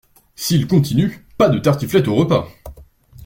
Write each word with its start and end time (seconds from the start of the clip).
Si 0.35 0.55
il 0.55 0.65
continue, 0.65 1.27
pas 1.37 1.47
de 1.47 1.59
tartiflette 1.59 2.07
au 2.07 2.15
repas. 2.15 2.47